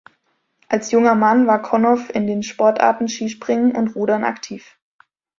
[0.67, 4.79] Als junger Mann war Konow in den Sportarten Skispringen und Rudern aktiv.